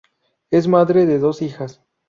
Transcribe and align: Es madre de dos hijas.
Es 0.49 0.67
madre 0.67 1.05
de 1.05 1.19
dos 1.19 1.43
hijas. 1.43 1.83